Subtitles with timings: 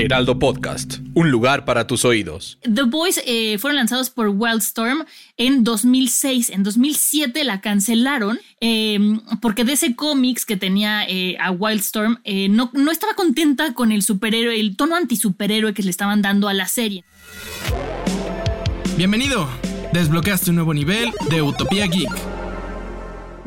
[0.00, 2.58] Heraldo Podcast, un lugar para tus oídos.
[2.62, 5.04] The Boys eh, fueron lanzados por Wildstorm
[5.36, 6.50] en 2006.
[6.50, 8.98] En 2007 la cancelaron eh,
[9.42, 14.02] porque DC Comics que tenía eh, a Wildstorm eh, no, no estaba contenta con el
[14.02, 17.04] superhéroe, el tono anti-superhéroe que le estaban dando a la serie.
[18.96, 19.48] Bienvenido.
[19.92, 22.39] Desbloqueaste un nuevo nivel de Utopía Geek.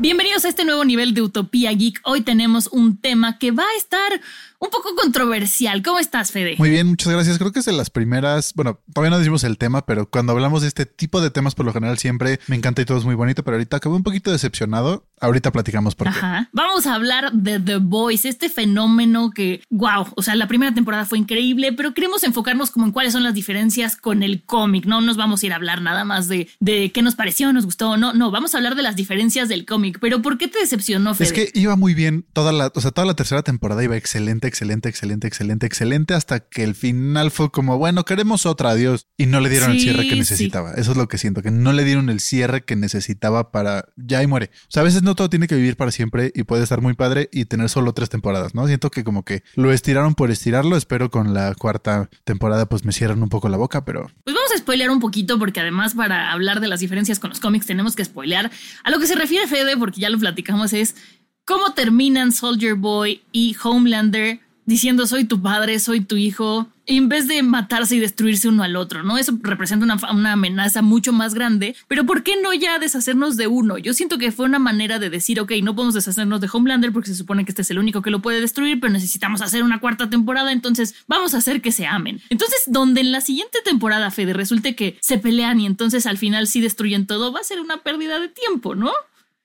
[0.00, 2.00] Bienvenidos a este nuevo nivel de Utopía Geek.
[2.02, 4.20] Hoy tenemos un tema que va a estar
[4.58, 5.82] un poco controversial.
[5.82, 6.56] ¿Cómo estás, Fede?
[6.58, 7.38] Muy bien, muchas gracias.
[7.38, 10.62] Creo que es de las primeras, bueno, todavía no decimos el tema, pero cuando hablamos
[10.62, 13.14] de este tipo de temas, por lo general siempre me encanta y todo es muy
[13.14, 15.06] bonito, pero ahorita acabé un poquito decepcionado.
[15.20, 16.18] Ahorita platicamos por qué.
[16.18, 16.48] Ajá.
[16.52, 21.04] Vamos a hablar de The Voice, este fenómeno que, wow, o sea, la primera temporada
[21.04, 24.86] fue increíble, pero queremos enfocarnos como en cuáles son las diferencias con el cómic.
[24.86, 27.64] No nos vamos a ir a hablar nada más de, de qué nos pareció, nos
[27.64, 27.96] gustó.
[27.96, 29.83] No, no, vamos a hablar de las diferencias del cómic.
[29.92, 31.28] Pero ¿por qué te decepcionó, Fede?
[31.28, 34.48] Es que iba muy bien toda la, o sea, toda la tercera temporada iba excelente,
[34.48, 39.06] excelente, excelente, excelente, excelente, hasta que el final fue como, bueno, queremos otra, adiós.
[39.16, 40.18] Y no le dieron el cierre que sí.
[40.18, 40.72] necesitaba.
[40.72, 44.22] Eso es lo que siento, que no le dieron el cierre que necesitaba para ya
[44.22, 44.50] y muere.
[44.62, 46.94] O sea, a veces no todo tiene que vivir para siempre y puede estar muy
[46.94, 48.66] padre y tener solo tres temporadas, ¿no?
[48.66, 50.76] Siento que como que lo estiraron por estirarlo.
[50.76, 54.50] Espero con la cuarta temporada pues me cierran un poco la boca, pero Pues vamos
[54.54, 57.96] a spoilear un poquito porque además para hablar de las diferencias con los cómics tenemos
[57.96, 58.50] que spoilear.
[58.84, 60.96] A lo que se refiere Fede, porque ya lo platicamos, es
[61.44, 67.28] cómo terminan Soldier Boy y Homelander diciendo soy tu padre, soy tu hijo, en vez
[67.28, 69.16] de matarse y destruirse uno al otro, ¿no?
[69.16, 73.46] Eso representa una, una amenaza mucho más grande, pero ¿por qué no ya deshacernos de
[73.46, 73.78] uno?
[73.78, 77.08] Yo siento que fue una manera de decir, ok, no podemos deshacernos de Homelander porque
[77.08, 79.80] se supone que este es el único que lo puede destruir, pero necesitamos hacer una
[79.80, 82.20] cuarta temporada, entonces vamos a hacer que se amen.
[82.28, 86.46] Entonces, donde en la siguiente temporada, Fede, resulte que se pelean y entonces al final
[86.46, 88.92] sí destruyen todo, va a ser una pérdida de tiempo, ¿no?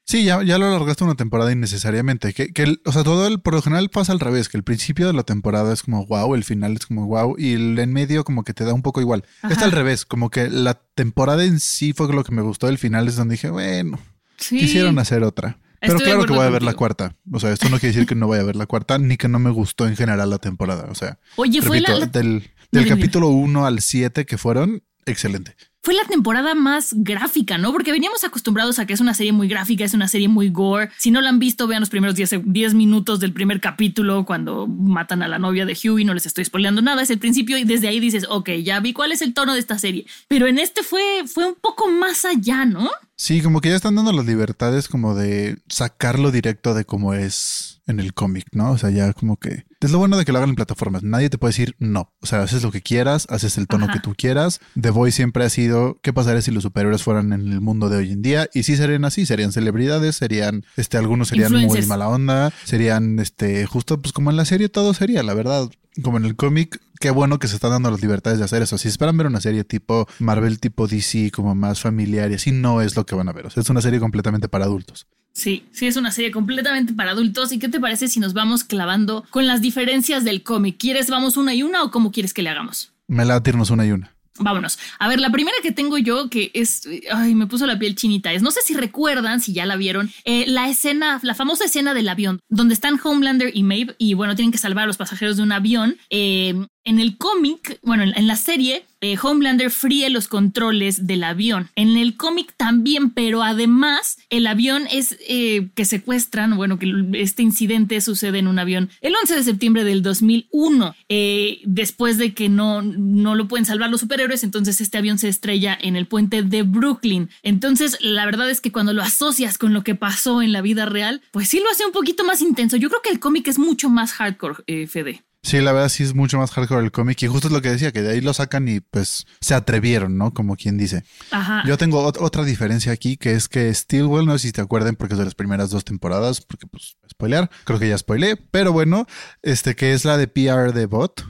[0.10, 2.34] Sí, ya, ya lo alargaste una temporada innecesariamente.
[2.34, 4.64] Que, que el- o sea, todo el, por lo general pasa al revés, que el
[4.64, 7.94] principio de la temporada es como wow, el final es como wow, y el en
[7.94, 9.24] medio como que te da un poco igual.
[9.48, 12.80] Está al revés, como que la temporada en sí fue lo que me gustó, el
[12.80, 14.00] final es donde dije, bueno,
[14.38, 14.58] Sí.
[14.58, 15.60] quisieron hacer otra.
[15.80, 17.16] Pero Estoy claro que voy a ver la cuarta.
[17.32, 19.28] O sea, esto no quiere decir que no vaya a ver la cuarta, ni que
[19.28, 20.88] no me gustó en general la temporada.
[20.90, 24.82] O sea, Oye, fue repito, la- la- del, del capítulo 1 al 7 que fueron,
[25.06, 25.56] excelente.
[25.82, 27.72] Fue la temporada más gráfica, ¿no?
[27.72, 30.90] Porque veníamos acostumbrados a que es una serie muy gráfica, es una serie muy gore.
[30.98, 34.26] Si no la han visto, vean los primeros 10, seg- 10 minutos del primer capítulo
[34.26, 37.58] cuando matan a la novia de Huey, no les estoy spoileando nada, es el principio
[37.58, 40.06] y desde ahí dices, ok, ya vi cuál es el tono de esta serie.
[40.28, 42.90] Pero en este fue, fue un poco más allá, ¿no?
[43.20, 47.82] Sí, como que ya están dando las libertades como de sacarlo directo de cómo es
[47.86, 48.72] en el cómic, ¿no?
[48.72, 49.66] O sea, ya como que...
[49.82, 51.04] Es lo bueno de que lo hagan en plataformas.
[51.04, 52.14] Nadie te puede decir no.
[52.22, 53.96] O sea, haces lo que quieras, haces el tono Ajá.
[53.96, 54.62] que tú quieras.
[54.80, 57.98] The Voice siempre ha sido, ¿qué pasaría si los superhéroes fueran en el mundo de
[57.98, 58.50] hoy en día?
[58.54, 63.66] Y sí serían así, serían celebridades, serían, este, algunos serían muy mala onda, serían, este,
[63.66, 65.70] justo pues como en la serie todo sería, la verdad.
[66.04, 68.78] Como en el cómic, qué bueno que se están dando las libertades de hacer eso.
[68.78, 72.82] Si esperan ver una serie tipo Marvel, tipo DC, como más familiar y así, no
[72.82, 73.48] es lo que van a ver.
[73.48, 75.08] O sea, es una serie completamente para adultos.
[75.32, 77.52] Sí, sí, es una serie completamente para adultos.
[77.52, 80.78] ¿Y qué te parece si nos vamos clavando con las diferencias del cómic?
[80.78, 82.92] ¿Quieres vamos una y una o cómo quieres que le hagamos?
[83.08, 84.14] Me la tirnos una y una.
[84.40, 84.80] Vámonos.
[85.00, 86.88] A ver, la primera que tengo yo, que es.
[87.12, 88.32] Ay, me puso la piel chinita.
[88.32, 91.94] Es, no sé si recuerdan, si ya la vieron, eh, la escena, la famosa escena
[91.94, 95.38] del avión, donde están Homelander y Maeve, y bueno, tienen que salvar a los pasajeros
[95.38, 95.98] de un avión.
[96.10, 96.56] Eh,
[96.86, 101.70] en el cómic, bueno, en, en la serie, eh, Homelander fríe los controles del avión.
[101.76, 107.44] En el cómic también, pero además, el avión es eh, que secuestran, bueno, que este
[107.44, 112.50] incidente sucede en un avión el 11 de septiembre del 2001, eh, después de que
[112.50, 116.44] no, no lo pueden salvar los superhéroes, entonces este avión se estrella en el puente
[116.44, 117.30] de Brooklyn.
[117.44, 120.86] Entonces, la verdad es que cuando lo asocias con lo que pasó en la vida
[120.86, 122.78] real, pues sí lo hace un poquito más intenso.
[122.78, 125.24] Yo creo que el cómic es mucho más hardcore, eh, Fede.
[125.42, 127.70] Sí, la verdad sí es mucho más hardcore el cómic y justo es lo que
[127.72, 130.34] decía, que de ahí lo sacan y pues se atrevieron, ¿no?
[130.34, 131.04] Como quien dice.
[131.32, 131.64] Ajá.
[131.66, 134.96] Yo tengo ot- otra diferencia aquí, que es que Stillwell, no sé si te acuerdan
[134.98, 138.74] porque es de las primeras dos temporadas, porque pues spoilear, creo que ya spoilé, pero
[138.74, 139.06] bueno,
[139.42, 141.26] este que es la de PR de Bot,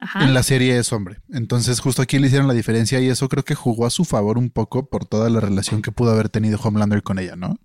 [0.00, 0.24] Ajá.
[0.24, 1.18] en la serie es hombre.
[1.28, 4.38] Entonces justo aquí le hicieron la diferencia y eso creo que jugó a su favor
[4.38, 7.58] un poco por toda la relación que pudo haber tenido Homelander con ella, ¿no?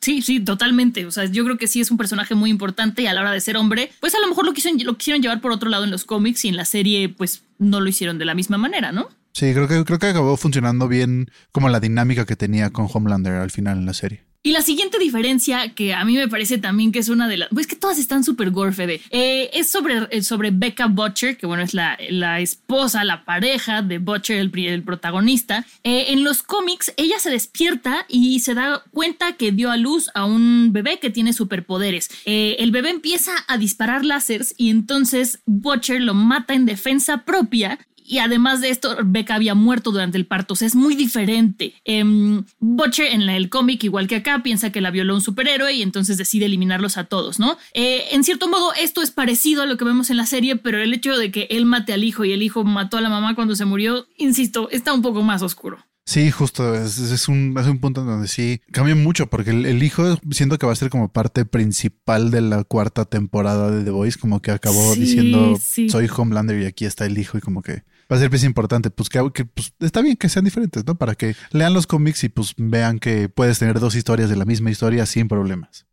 [0.00, 1.06] Sí, sí, totalmente.
[1.06, 3.32] O sea, yo creo que sí es un personaje muy importante y a la hora
[3.32, 5.84] de ser hombre, pues a lo mejor lo quisieron, lo quisieron llevar por otro lado
[5.84, 8.92] en los cómics y en la serie, pues no lo hicieron de la misma manera,
[8.92, 9.08] ¿no?
[9.32, 13.34] Sí, creo que, creo que acabó funcionando bien como la dinámica que tenía con Homelander
[13.34, 14.24] al final en la serie.
[14.42, 17.50] Y la siguiente diferencia que a mí me parece también que es una de las...
[17.50, 19.02] Pues que todas están súper gore, Fede.
[19.10, 23.82] Eh, es sobre, eh, sobre Becca Butcher, que bueno, es la, la esposa, la pareja
[23.82, 25.66] de Butcher, el, el protagonista.
[25.84, 30.10] Eh, en los cómics, ella se despierta y se da cuenta que dio a luz
[30.14, 32.08] a un bebé que tiene superpoderes.
[32.24, 37.78] el bebé empieza a disparar láseres y entonces Butcher lo mata en defensa propia
[38.10, 40.54] y además de esto, Becca había muerto durante el parto.
[40.54, 41.74] O sea, es muy diferente.
[41.84, 45.82] Em, Butcher en el cómic, igual que acá, piensa que la violó un superhéroe y
[45.82, 47.56] entonces decide eliminarlos a todos, ¿no?
[47.72, 50.78] Eh, en cierto modo, esto es parecido a lo que vemos en la serie, pero
[50.78, 53.36] el hecho de que él mate al hijo y el hijo mató a la mamá
[53.36, 55.78] cuando se murió, insisto, está un poco más oscuro.
[56.10, 60.18] Sí, justo, es, un, es un punto en donde sí cambia mucho, porque el, hijo
[60.32, 64.18] siento que va a ser como parte principal de la cuarta temporada de The Voice,
[64.18, 65.56] como que acabó diciendo
[65.88, 68.90] soy Homelander y aquí está el hijo y como que va a ser pieza importante.
[68.90, 70.96] Pues que, pues, está bien que sean diferentes, ¿no?
[70.96, 74.44] Para que lean los cómics y pues vean que puedes tener dos historias de la
[74.44, 75.86] misma historia sin problemas.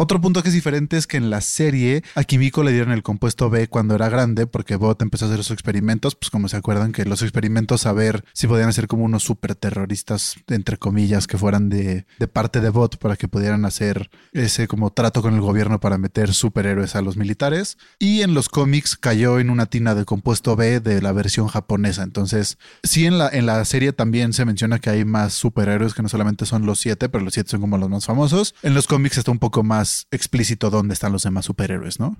[0.00, 3.02] Otro punto que es diferente es que en la serie a Kimiko le dieron el
[3.02, 6.56] compuesto B cuando era grande porque Bot empezó a hacer sus experimentos, pues como se
[6.56, 11.26] acuerdan que los experimentos a ver si podían hacer como unos super terroristas, entre comillas,
[11.26, 15.34] que fueran de, de parte de Bot para que pudieran hacer ese como trato con
[15.34, 17.76] el gobierno para meter superhéroes a los militares.
[17.98, 22.04] Y en los cómics cayó en una tina de compuesto B de la versión japonesa.
[22.04, 26.04] Entonces, sí en la, en la serie también se menciona que hay más superhéroes que
[26.04, 28.54] no solamente son los siete, pero los siete son como los más famosos.
[28.62, 32.16] En los cómics está un poco más explícito dónde están los demás superhéroes, ¿no?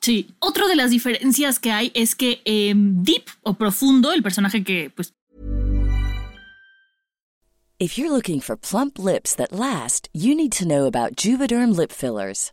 [0.00, 0.34] Sí.
[0.40, 4.90] Otra de las diferencias que hay es que em, Deep o Profundo, el personaje que
[4.94, 5.14] pues
[7.78, 11.92] If you're looking for plump lips that last, you need to know about Juvederm lip
[11.92, 12.52] fillers.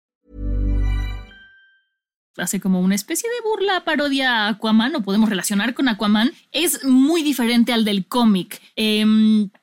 [2.37, 6.31] Hace como una especie de burla, parodia a Aquaman, o podemos relacionar con Aquaman.
[6.51, 8.61] Es muy diferente al del cómic.
[8.75, 9.05] Eh,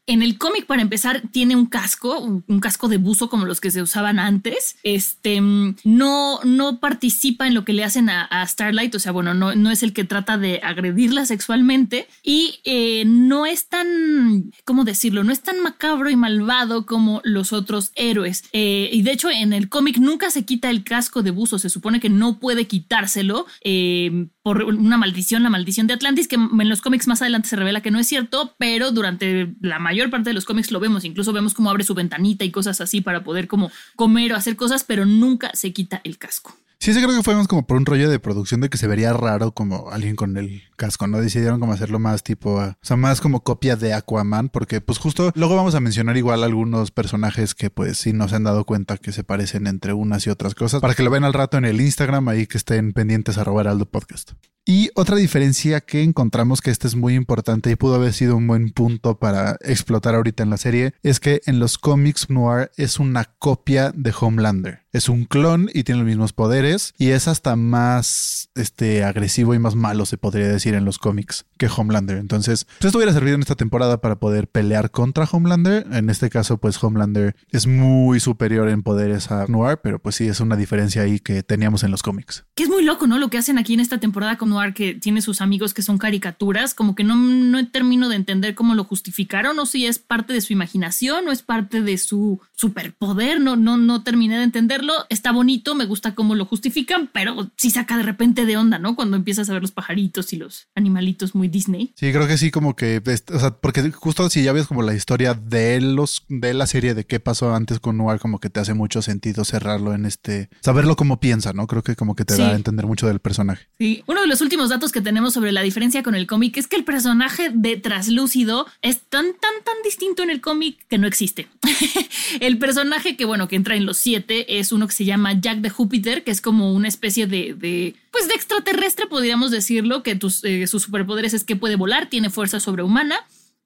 [0.09, 3.71] En el cómic, para empezar, tiene un casco, un, casco de buzo como los que
[3.71, 4.77] se usaban antes.
[4.83, 9.55] Este no, no participa en lo que le hacen a, Starlight, o sea, bueno, no,
[9.55, 14.08] no, es el que trata de agredirla sexualmente y eh, no es tan,
[14.65, 15.25] ¿cómo decirlo?
[15.25, 18.45] No es tan macabro y malvado como los otros héroes.
[18.53, 21.71] Eh, y de hecho, en el cómic nunca se quita el casco de buzo, se
[21.71, 26.69] supone que no puede quitárselo eh, por una maldición, la maldición de Atlantis, que en
[26.69, 30.31] los cómics más adelante se revela que no es cierto, pero durante la mayor parte
[30.31, 33.25] de los cómics lo vemos, incluso vemos cómo abre su ventanita y cosas así para
[33.25, 36.57] poder como comer o hacer cosas, pero nunca se quita el casco.
[36.81, 39.13] Sí, sí creo que fuimos como por un rollo de producción de que se vería
[39.13, 41.21] raro como alguien con el casco, ¿no?
[41.21, 45.33] Decidieron como hacerlo más tipo, o sea, más como copia de Aquaman, porque pues justo
[45.35, 49.11] luego vamos a mencionar igual algunos personajes que pues sí nos han dado cuenta que
[49.11, 51.81] se parecen entre unas y otras cosas, para que lo vean al rato en el
[51.81, 54.33] Instagram, ahí que estén pendientes a robar Aldo Podcast.
[54.71, 58.47] Y otra diferencia que encontramos que este es muy importante y pudo haber sido un
[58.47, 62.99] buen punto para explotar ahorita en la serie es que en los cómics Noir es
[62.99, 64.81] una copia de Homelander.
[64.93, 69.59] Es un clon y tiene los mismos poderes y es hasta más este, agresivo y
[69.59, 72.19] más malo, se podría decir, en los cómics que Homelander.
[72.19, 75.87] Entonces, pues esto hubiera servido en esta temporada para poder pelear contra Homelander.
[75.93, 80.27] En este caso, pues Homelander es muy superior en poderes a Noir, pero pues sí,
[80.27, 82.45] es una diferencia ahí que teníamos en los cómics.
[82.55, 83.19] Que es muy loco, ¿no?
[83.19, 85.99] Lo que hacen aquí en esta temporada con Noir, que tiene sus amigos que son
[85.99, 90.33] caricaturas, como que no, no termino de entender cómo lo justificaron, o si es parte
[90.33, 94.93] de su imaginación o es parte de su superpoder, no, no, no terminé de entenderlo.
[95.09, 98.97] Está bonito, me gusta cómo lo justifican, pero sí saca de repente de onda, ¿no?
[98.97, 101.93] Cuando empiezas a ver los pajaritos y los animalitos muy Disney.
[101.97, 104.95] Sí, creo que sí, como que, o sea, porque justo si ya ves como la
[104.95, 108.61] historia de los, de la serie de qué pasó antes con Noir, como que te
[108.61, 111.67] hace mucho sentido cerrarlo en este, saberlo cómo piensa, ¿no?
[111.67, 113.69] Creo que como que te da a entender mucho del personaje.
[113.79, 116.67] Sí, uno de los últimos datos que tenemos sobre la diferencia con el cómic es
[116.67, 121.07] que el personaje de Traslúcido es tan, tan, tan distinto en el cómic que no
[121.07, 121.49] existe.
[122.41, 125.59] El personaje que, bueno, que entra en los siete es uno que se llama Jack
[125.59, 130.67] de Júpiter, que es como una especie de, pues de extraterrestre, podríamos decirlo, que eh,
[130.67, 133.17] sus superpoderes es que puede volar, tiene fuerza sobrehumana.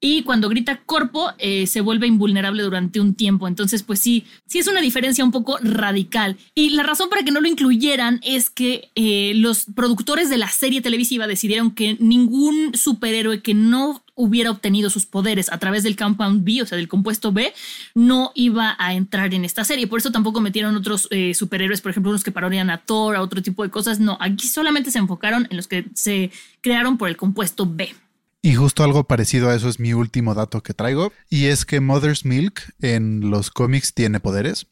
[0.05, 3.47] Y cuando grita corpo, eh, se vuelve invulnerable durante un tiempo.
[3.47, 6.35] Entonces, pues sí, sí es una diferencia un poco radical.
[6.53, 10.49] Y la razón para que no lo incluyeran es que eh, los productores de la
[10.49, 15.95] serie televisiva decidieron que ningún superhéroe que no hubiera obtenido sus poderes a través del
[15.95, 17.53] compound B, o sea, del compuesto B,
[17.95, 19.87] no iba a entrar en esta serie.
[19.87, 23.21] Por eso tampoco metieron otros eh, superhéroes, por ejemplo, unos que parodian a Thor, a
[23.21, 24.01] otro tipo de cosas.
[24.01, 26.29] No, aquí solamente se enfocaron en los que se
[26.59, 27.95] crearon por el compuesto B.
[28.43, 31.11] Y justo algo parecido a eso es mi último dato que traigo.
[31.29, 34.67] Y es que Mother's Milk en los cómics tiene poderes.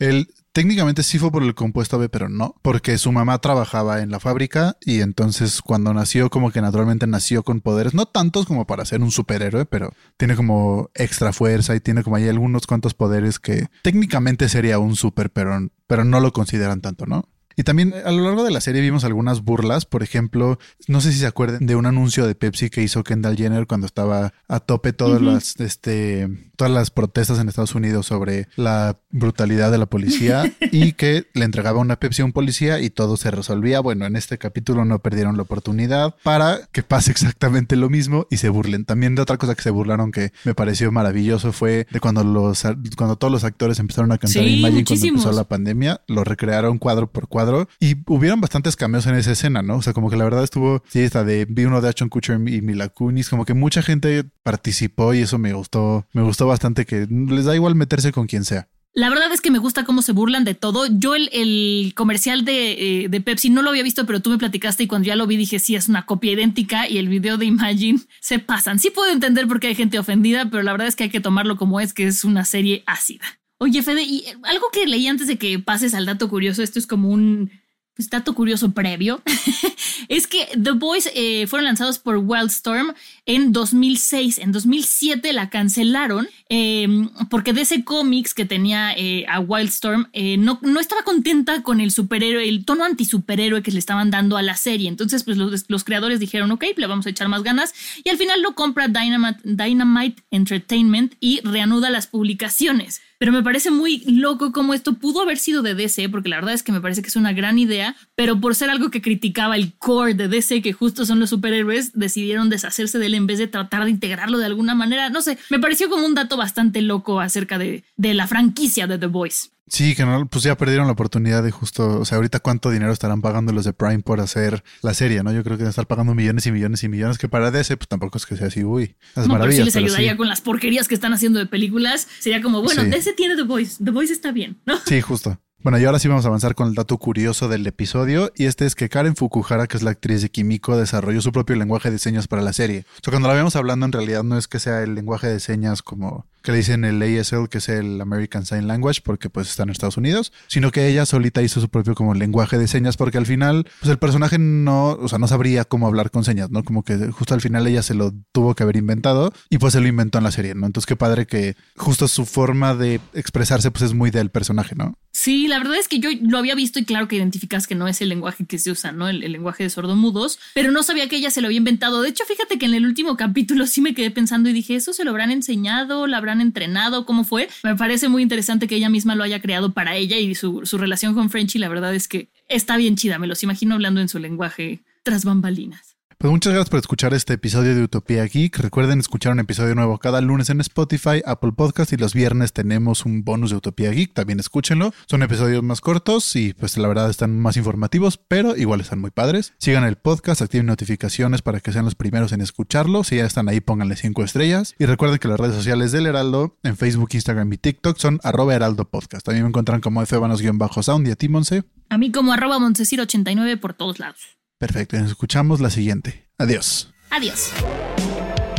[0.00, 4.10] El Técnicamente sí fue por el compuesto B, pero no, porque su mamá trabajaba en
[4.10, 8.66] la fábrica y entonces cuando nació como que naturalmente nació con poderes, no tantos como
[8.66, 12.92] para ser un superhéroe, pero tiene como extra fuerza y tiene como ahí algunos cuantos
[12.92, 17.30] poderes que técnicamente sería un super, pero, pero no lo consideran tanto, ¿no?
[17.56, 19.86] Y también a lo largo de la serie vimos algunas burlas.
[19.86, 23.36] Por ejemplo, no sé si se acuerdan de un anuncio de Pepsi que hizo Kendall
[23.36, 28.48] Jenner cuando estaba a tope todas las, este, todas las protestas en Estados Unidos sobre
[28.56, 32.90] la brutalidad de la policía y que le entregaba una Pepsi a un policía y
[32.90, 33.80] todo se resolvía.
[33.80, 38.38] Bueno, en este capítulo no perdieron la oportunidad para que pase exactamente lo mismo y
[38.38, 38.84] se burlen.
[38.84, 42.62] También de otra cosa que se burlaron que me pareció maravilloso fue de cuando los
[42.96, 47.10] cuando todos los actores empezaron a cantar Imagine cuando empezó la pandemia, lo recrearon cuadro
[47.10, 47.41] por cuadro
[47.80, 49.76] y hubieron bastantes cameos en esa escena, ¿no?
[49.76, 52.36] O sea, como que la verdad estuvo, sí, esta de, vi uno de Ashton Kutcher
[52.48, 56.86] y Mila Kunis, como que mucha gente participó y eso me gustó, me gustó bastante
[56.86, 58.68] que les da igual meterse con quien sea.
[58.94, 60.84] La verdad es que me gusta cómo se burlan de todo.
[60.86, 64.82] Yo el, comercial de, eh, de, Pepsi no lo había visto, pero tú me platicaste
[64.82, 67.46] y cuando ya lo vi dije, sí, es una copia idéntica y el video de
[67.46, 68.78] Imagine se pasan.
[68.78, 71.20] Sí puedo entender por qué hay gente ofendida, pero la verdad es que hay que
[71.20, 73.24] tomarlo como es, que es una serie ácida.
[73.62, 76.86] Oye, Fede, y algo que leí antes de que pases al dato curioso, esto es
[76.88, 77.48] como un
[77.94, 79.22] pues, dato curioso previo,
[80.08, 82.92] es que The Boys eh, fueron lanzados por Wildstorm
[83.24, 84.38] en 2006.
[84.38, 90.58] En 2007 la cancelaron em, porque DC Comics que tenía eh, a Wildstorm eh, no,
[90.62, 94.56] no estaba contenta con el superhéroe, el tono anti-superhéroe que le estaban dando a la
[94.56, 94.88] serie.
[94.88, 97.74] Entonces, pues los, los, creadores dijeron, ok, le vamos a echar más ganas.
[98.02, 104.02] Y al final lo compra Dynamite Entertainment y reanuda las publicaciones pero me parece muy
[104.04, 107.02] loco cómo esto pudo haber sido de DC, porque la verdad es que me parece
[107.02, 110.60] que es una gran idea, pero por ser algo que criticaba el core de DC,
[110.60, 114.38] que justo son los superhéroes, decidieron deshacerse de él en vez de tratar de integrarlo
[114.38, 115.08] de alguna manera.
[115.08, 118.98] No sé, me pareció como un dato bastante loco acerca de, de la franquicia de
[118.98, 119.50] The Voice.
[119.72, 122.92] Sí, que no, pues ya perdieron la oportunidad de justo, o sea, ahorita cuánto dinero
[122.92, 125.32] estarán pagando los de Prime por hacer la serie, ¿no?
[125.32, 128.18] Yo creo que estar pagando millones y millones y millones, que para DC, pues tampoco
[128.18, 130.94] es que sea así, uy, es no, Pero sí les ayudaría con las porquerías que
[130.94, 132.06] están haciendo de películas.
[132.18, 134.76] Sería como, bueno, DC tiene The Voice, The Voice está bien, ¿no?
[134.84, 135.40] Sí, justo.
[135.62, 138.66] Bueno, y ahora sí vamos a avanzar con el dato curioso del episodio, y este
[138.66, 141.98] es que Karen Fukuhara, que es la actriz de Kimiko, desarrolló su propio lenguaje de
[141.98, 142.84] señas para la serie.
[142.96, 145.40] O sea, cuando la vemos hablando, en realidad no es que sea el lenguaje de
[145.40, 149.48] señas como que le dicen el ASL, que es el American Sign Language, porque pues
[149.48, 152.96] está en Estados Unidos, sino que ella solita hizo su propio como lenguaje de señas,
[152.96, 156.50] porque al final, pues el personaje no, o sea, no sabría cómo hablar con señas,
[156.50, 156.64] ¿no?
[156.64, 159.80] Como que justo al final ella se lo tuvo que haber inventado y pues se
[159.80, 160.66] lo inventó en la serie, ¿no?
[160.66, 164.98] Entonces qué padre que justo su forma de expresarse pues es muy del personaje, ¿no?
[165.12, 167.86] Sí, la verdad es que yo lo había visto y claro que identificas que no
[167.86, 169.08] es el lenguaje que se usa, ¿no?
[169.08, 172.00] El, lenguaje de sordomudos, pero no sabía que ella se lo había inventado.
[172.00, 174.92] De hecho, fíjate que en el último capítulo sí me quedé pensando y dije, ¿eso
[174.92, 176.06] se lo habrán enseñado?
[176.06, 177.06] ¿La habrán entrenado?
[177.06, 177.48] ¿Cómo fue?
[177.62, 181.14] Me parece muy interesante que ella misma lo haya creado para ella y su, relación
[181.14, 183.18] con Frenchy, la verdad es que está bien chida.
[183.18, 185.91] Me los imagino hablando en su lenguaje tras bambalinas.
[186.22, 188.56] Pues muchas gracias por escuchar este episodio de Utopía Geek.
[188.58, 193.04] Recuerden escuchar un episodio nuevo cada lunes en Spotify, Apple Podcast y los viernes tenemos
[193.04, 194.14] un bonus de Utopía Geek.
[194.14, 194.94] También escúchenlo.
[195.08, 199.10] Son episodios más cortos y pues la verdad están más informativos, pero igual están muy
[199.10, 199.54] padres.
[199.58, 203.02] Sigan el podcast, activen notificaciones para que sean los primeros en escucharlo.
[203.02, 204.76] Si ya están ahí, pónganle cinco estrellas.
[204.78, 208.54] Y recuerden que las redes sociales del Heraldo en Facebook, Instagram y TikTok son arroba
[208.54, 209.26] Heraldo Podcast.
[209.26, 211.64] También me encuentran como Febanos-sound y a ti, Monse.
[211.88, 214.20] A mí como arroba Montesir89 por todos lados.
[214.62, 216.28] Perfecto, nos escuchamos la siguiente.
[216.38, 216.94] Adiós.
[217.10, 217.50] Adiós.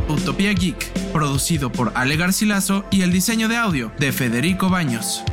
[0.09, 5.23] Utopía Geek, producido por Ale Garcilaso y el diseño de audio de Federico Baños.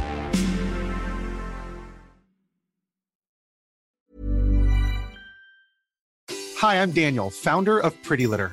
[6.63, 8.53] Hi, I'm Daniel, founder of Pretty Litter.